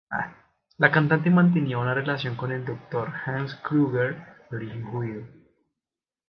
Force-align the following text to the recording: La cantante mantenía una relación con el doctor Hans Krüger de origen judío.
La 0.79 0.91
cantante 0.91 1.29
mantenía 1.29 1.77
una 1.77 1.93
relación 1.93 2.35
con 2.35 2.51
el 2.51 2.65
doctor 2.65 3.13
Hans 3.23 3.53
Krüger 3.63 4.47
de 4.49 4.57
origen 4.57 4.83
judío. 4.83 5.27